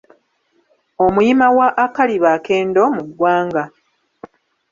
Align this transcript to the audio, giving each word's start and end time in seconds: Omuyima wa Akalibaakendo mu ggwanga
Omuyima 1.05 1.47
wa 1.57 1.67
Akalibaakendo 1.85 2.81
mu 2.95 3.03
ggwanga 3.09 3.63